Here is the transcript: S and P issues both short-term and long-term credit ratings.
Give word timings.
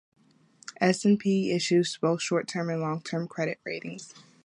S 0.79 1.05
and 1.05 1.19
P 1.19 1.51
issues 1.51 1.95
both 2.01 2.23
short-term 2.23 2.71
and 2.71 2.81
long-term 2.81 3.27
credit 3.27 3.59
ratings. 3.63 4.15